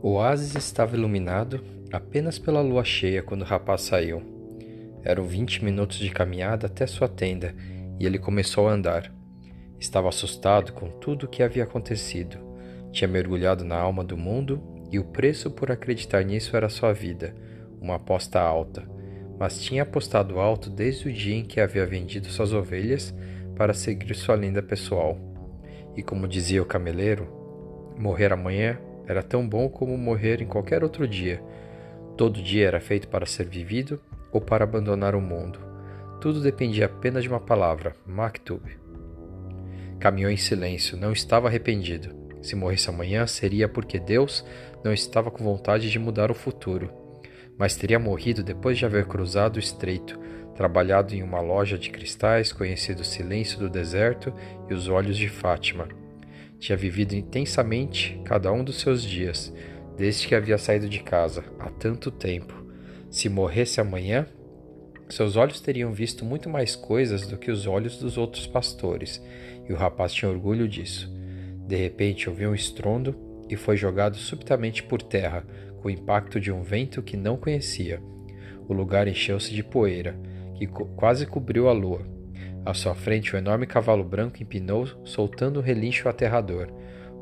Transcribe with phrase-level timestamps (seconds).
[0.00, 1.60] O oásis estava iluminado
[1.92, 4.22] apenas pela lua cheia quando o rapaz saiu.
[5.02, 7.52] Eram vinte minutos de caminhada até sua tenda
[7.98, 9.12] e ele começou a andar.
[9.80, 12.38] Estava assustado com tudo o que havia acontecido.
[12.92, 14.62] Tinha mergulhado na alma do mundo
[14.92, 17.34] e o preço por acreditar nisso era sua vida,
[17.80, 18.88] uma aposta alta.
[19.36, 23.12] Mas tinha apostado alto desde o dia em que havia vendido suas ovelhas
[23.56, 25.18] para seguir sua linda pessoal.
[25.96, 27.26] E como dizia o cameleiro,
[27.98, 31.42] morrer amanhã era tão bom como morrer em qualquer outro dia.
[32.14, 33.98] Todo dia era feito para ser vivido
[34.30, 35.58] ou para abandonar o mundo.
[36.20, 38.62] Tudo dependia apenas de uma palavra, Maktub.
[39.98, 42.14] Caminhou em silêncio, não estava arrependido.
[42.42, 44.44] Se morresse amanhã, seria porque Deus
[44.84, 46.92] não estava com vontade de mudar o futuro.
[47.56, 50.18] Mas teria morrido depois de haver cruzado o estreito,
[50.54, 54.34] trabalhado em uma loja de cristais, conhecido o silêncio do deserto
[54.68, 55.88] e os olhos de Fátima
[56.58, 59.52] tinha vivido intensamente cada um dos seus dias,
[59.96, 62.54] desde que havia saído de casa, há tanto tempo.
[63.10, 64.26] Se morresse amanhã,
[65.08, 69.22] seus olhos teriam visto muito mais coisas do que os olhos dos outros pastores,
[69.68, 71.10] e o rapaz tinha orgulho disso.
[71.66, 73.14] De repente ouviu um estrondo
[73.48, 75.46] e foi jogado subitamente por terra,
[75.80, 78.02] com o impacto de um vento que não conhecia.
[78.68, 80.18] O lugar encheu-se de poeira,
[80.56, 82.17] que quase cobriu a lua.
[82.68, 86.68] À sua frente, o enorme cavalo branco empinou, soltando um relincho aterrador.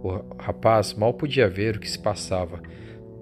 [0.03, 2.61] O rapaz mal podia ver o que se passava.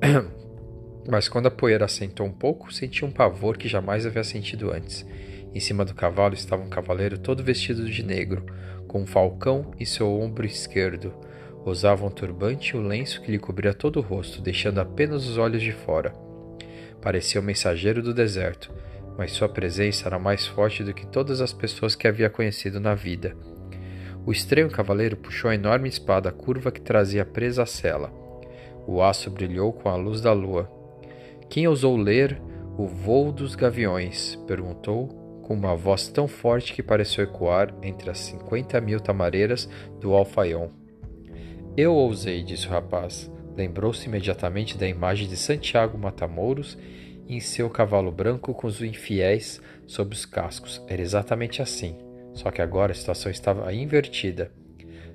[1.06, 5.06] Mas quando a poeira assentou um pouco, sentiu um pavor que jamais havia sentido antes.
[5.52, 8.46] Em cima do cavalo estava um cavaleiro todo vestido de negro,
[8.88, 11.12] com um falcão em seu ombro esquerdo.
[11.62, 15.36] Usava um turbante e um lenço que lhe cobria todo o rosto, deixando apenas os
[15.36, 16.14] olhos de fora.
[17.02, 18.72] Parecia o mensageiro do deserto,
[19.16, 22.94] mas sua presença era mais forte do que todas as pessoas que havia conhecido na
[22.94, 23.36] vida.
[24.26, 28.12] O estranho cavaleiro puxou a enorme espada curva que trazia presa à cela.
[28.86, 30.70] O aço brilhou com a luz da lua.
[31.48, 32.40] Quem ousou ler
[32.76, 34.36] O Voo dos Gaviões?
[34.46, 35.08] perguntou,
[35.42, 39.68] com uma voz tão forte que pareceu ecoar entre as cinquenta mil tamareiras
[40.00, 40.68] do alfaion.
[41.76, 43.30] Eu ousei, disse o rapaz.
[43.56, 46.78] Lembrou-se imediatamente da imagem de Santiago Matamouros
[47.28, 50.82] em seu cavalo branco com os infiéis sob os cascos.
[50.88, 51.96] Era exatamente assim,
[52.32, 54.50] só que agora a situação estava invertida.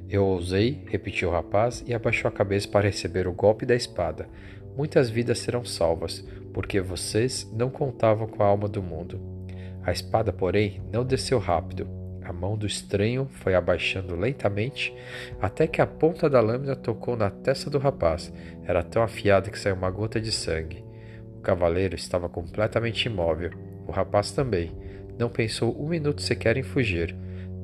[0.09, 4.28] Eu ousei, repetiu o rapaz e abaixou a cabeça para receber o golpe da espada.
[4.75, 9.19] Muitas vidas serão salvas, porque vocês não contavam com a alma do mundo.
[9.84, 11.88] A espada, porém, não desceu rápido.
[12.24, 14.94] A mão do estranho foi abaixando lentamente
[15.42, 18.31] até que a ponta da lâmina tocou na testa do rapaz.
[18.64, 20.84] Era tão afiada que saiu uma gota de sangue.
[21.40, 23.52] O cavaleiro estava completamente imóvel.
[23.88, 24.76] O rapaz também.
[25.18, 27.16] Não pensou um minuto sequer em fugir.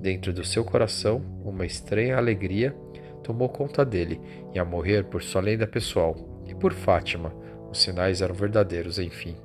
[0.01, 2.73] Dentro do seu coração, uma estranha alegria
[3.21, 4.21] tomou conta dele,
[4.53, 6.15] e a morrer por sua lenda pessoal
[6.47, 7.33] e por Fátima.
[7.69, 9.35] Os sinais eram verdadeiros, enfim.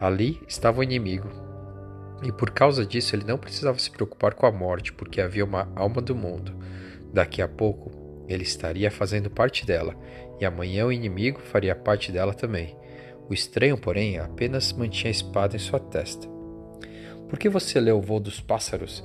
[0.00, 1.30] Ali estava o inimigo.
[2.24, 5.70] E por causa disso ele não precisava se preocupar com a morte, porque havia uma
[5.76, 6.56] alma do mundo.
[7.12, 9.94] Daqui a pouco ele estaria fazendo parte dela,
[10.40, 12.76] e amanhã o inimigo faria parte dela também.
[13.30, 16.26] O estranho, porém, apenas mantinha a espada em sua testa.
[17.28, 19.04] Por que você leu o voo dos pássaros?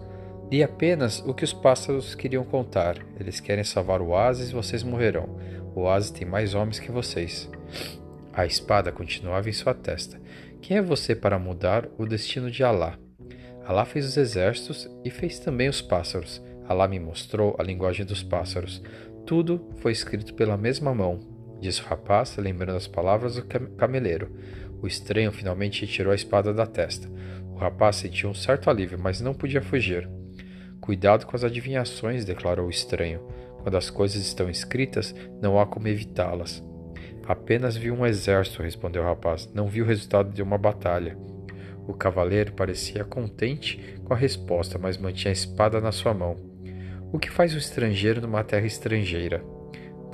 [0.51, 2.97] Li apenas o que os pássaros queriam contar.
[3.19, 5.37] Eles querem salvar o oásis e vocês morrerão.
[5.75, 7.47] O oásis tem mais homens que vocês.
[8.33, 10.19] A espada continuava em sua testa.
[10.59, 12.97] Quem é você para mudar o destino de Alá?
[13.63, 16.41] Alá fez os exércitos e fez também os pássaros.
[16.67, 18.81] Alá me mostrou a linguagem dos pássaros.
[19.23, 23.45] Tudo foi escrito pela mesma mão, disse o rapaz, lembrando as palavras do
[23.77, 24.31] cameleiro.
[24.81, 27.09] O estranho finalmente tirou a espada da testa.
[27.51, 30.09] O rapaz sentiu um certo alívio, mas não podia fugir.
[30.81, 33.21] Cuidado com as adivinhações, declarou o estranho.
[33.63, 36.63] Quando as coisas estão escritas, não há como evitá-las.
[37.27, 39.49] Apenas vi um exército, respondeu o rapaz.
[39.53, 41.17] Não vi o resultado de uma batalha.
[41.87, 46.35] O cavaleiro parecia contente com a resposta, mas mantinha a espada na sua mão.
[47.11, 49.43] O que faz um estrangeiro numa terra estrangeira?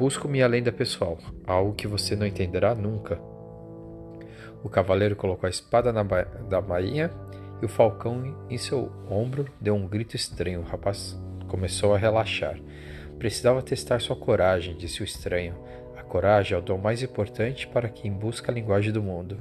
[0.01, 3.21] Busco minha lenda pessoal, algo que você não entenderá nunca.
[4.63, 7.11] O cavaleiro colocou a espada na ba da bainha
[7.61, 10.61] e o falcão em seu ombro deu um grito estranho.
[10.61, 11.15] O rapaz
[11.47, 12.59] começou a relaxar.
[13.19, 15.53] Precisava testar sua coragem, disse o estranho.
[15.95, 19.37] A coragem é o dom mais importante para quem busca a linguagem do mundo.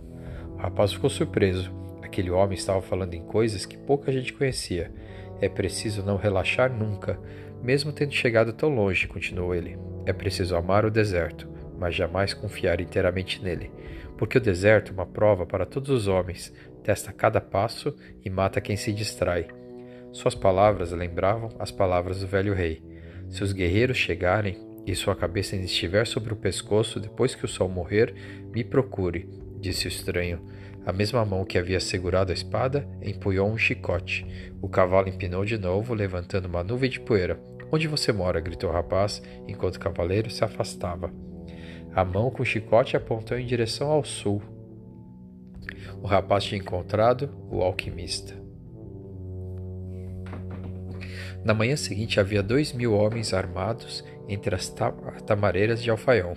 [0.56, 1.72] O rapaz ficou surpreso.
[2.02, 4.92] Aquele homem estava falando em coisas que pouca gente conhecia.
[5.40, 7.18] É preciso não relaxar nunca,
[7.62, 9.78] mesmo tendo chegado tão longe, continuou ele.
[10.06, 11.48] É preciso amar o deserto,
[11.78, 13.70] mas jamais confiar inteiramente nele,
[14.16, 16.52] porque o deserto é uma prova para todos os homens,
[16.82, 17.94] testa cada passo
[18.24, 19.46] e mata quem se distrai.
[20.12, 22.82] Suas palavras lembravam as palavras do velho rei.
[23.28, 27.48] Se os guerreiros chegarem, e sua cabeça ainda estiver sobre o pescoço depois que o
[27.48, 28.14] sol morrer,
[28.52, 29.28] me procure,
[29.60, 30.40] disse o estranho.
[30.84, 34.26] A mesma mão que havia segurado a espada empunhou um chicote.
[34.62, 37.38] O cavalo empinou de novo, levantando uma nuvem de poeira.
[37.70, 38.40] Onde você mora?
[38.40, 41.12] gritou o rapaz, enquanto o cavaleiro se afastava.
[41.94, 44.42] A mão com o chicote apontou em direção ao sul.
[46.02, 48.34] O rapaz tinha encontrado o alquimista.
[51.44, 54.72] Na manhã seguinte havia dois mil homens armados entre as
[55.26, 56.34] tamareiras de Alfaião.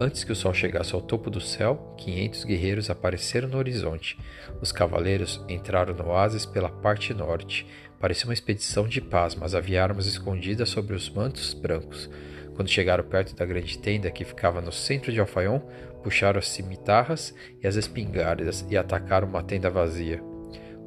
[0.00, 4.16] Antes que o sol chegasse ao topo do céu, quinhentos guerreiros apareceram no horizonte.
[4.60, 7.66] Os cavaleiros entraram no oásis pela parte norte.
[7.98, 12.08] Parecia uma expedição de paz, mas havia armas escondidas sobre os mantos brancos.
[12.54, 15.58] Quando chegaram perto da grande tenda que ficava no centro de Alfaion,
[16.04, 20.22] puxaram as cimitarras e as espingardas e atacaram uma tenda vazia.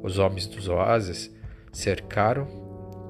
[0.02, 1.30] Os homens dos oásis
[1.70, 2.48] cercaram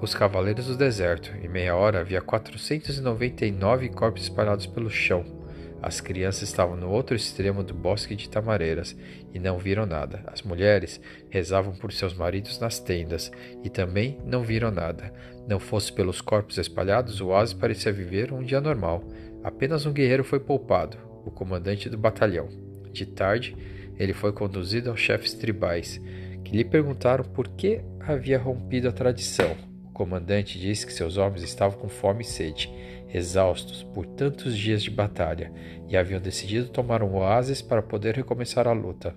[0.00, 1.32] os cavaleiros do deserto.
[1.36, 5.41] Em meia hora havia 499 corpos espalhados pelo chão.
[5.82, 8.96] As crianças estavam no outro extremo do bosque de tamareiras
[9.34, 10.22] e não viram nada.
[10.28, 13.32] As mulheres rezavam por seus maridos nas tendas
[13.64, 15.12] e também não viram nada.
[15.48, 19.02] Não fosse pelos corpos espalhados, o oásis parecia viver um dia normal.
[19.42, 22.48] Apenas um guerreiro foi poupado, o comandante do batalhão.
[22.92, 23.56] De tarde,
[23.98, 26.00] ele foi conduzido aos chefes tribais,
[26.44, 29.71] que lhe perguntaram por que havia rompido a tradição.
[30.02, 32.68] Comandante disse que seus homens estavam com fome e sede,
[33.14, 35.52] exaustos por tantos dias de batalha,
[35.88, 39.14] e haviam decidido tomar um oásis para poder recomeçar a luta.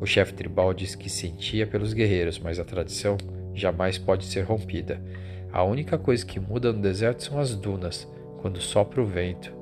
[0.00, 3.16] O chefe tribal disse que sentia pelos guerreiros, mas a tradição
[3.52, 5.02] jamais pode ser rompida.
[5.52, 8.06] A única coisa que muda no deserto são as dunas,
[8.40, 9.52] quando sopra o vento.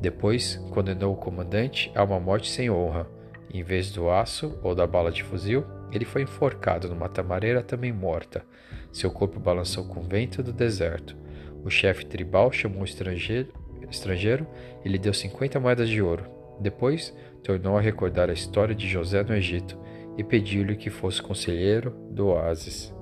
[0.00, 3.06] Depois, condenou o comandante a uma morte sem honra.
[3.52, 7.92] Em vez do aço ou da bala de fuzil, ele foi enforcado numa tamareira também
[7.92, 8.44] morta.
[8.92, 11.16] Seu corpo balançou com o vento do deserto.
[11.64, 13.52] O chefe tribal chamou o estrangeiro,
[13.90, 14.46] estrangeiro
[14.84, 16.24] e lhe deu 50 moedas de ouro.
[16.60, 19.78] Depois, tornou a recordar a história de José no Egito
[20.16, 22.92] e pediu-lhe que fosse conselheiro do oásis.